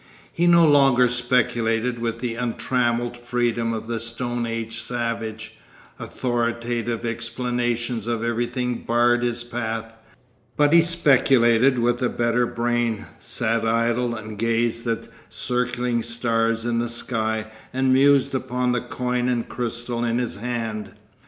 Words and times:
He 0.33 0.47
no 0.47 0.67
longer 0.67 1.07
speculated 1.09 1.99
with 1.99 2.21
the 2.21 2.33
untrammelled 2.33 3.15
freedom 3.15 3.71
of 3.71 3.85
the 3.85 3.99
stone 3.99 4.47
age 4.47 4.81
savage; 4.81 5.59
authoritative 5.99 7.05
explanations 7.05 8.07
of 8.07 8.23
everything 8.23 8.81
barred 8.83 9.21
his 9.21 9.43
path; 9.43 9.93
but 10.57 10.73
he 10.73 10.81
speculated 10.81 11.77
with 11.77 12.01
a 12.01 12.09
better 12.09 12.47
brain, 12.47 13.05
sat 13.19 13.63
idle 13.63 14.15
and 14.15 14.39
gazed 14.39 14.87
at 14.87 15.07
circling 15.29 16.01
stars 16.01 16.65
in 16.65 16.79
the 16.79 16.89
sky 16.89 17.45
and 17.71 17.93
mused 17.93 18.33
upon 18.33 18.71
the 18.71 18.81
coin 18.81 19.29
and 19.29 19.49
crystal 19.49 20.03
in 20.03 20.17
his 20.17 20.37
hand. 20.37 20.95